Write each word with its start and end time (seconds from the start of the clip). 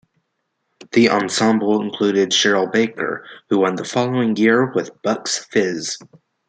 The 0.93 1.09
ensemble 1.11 1.79
included 1.83 2.31
Cheryl 2.31 2.71
Baker, 2.71 3.23
who 3.51 3.59
won 3.59 3.75
the 3.75 3.83
following 3.85 4.35
year 4.35 4.65
with 4.73 4.99
Bucks 5.03 5.37
Fizz. 5.51 5.99